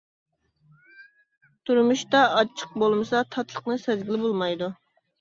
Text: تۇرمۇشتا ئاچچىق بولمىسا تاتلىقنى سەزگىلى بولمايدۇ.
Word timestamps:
تۇرمۇشتا 1.69 2.23
ئاچچىق 2.31 2.75
بولمىسا 2.83 3.25
تاتلىقنى 3.31 3.81
سەزگىلى 3.89 4.23
بولمايدۇ. 4.27 4.77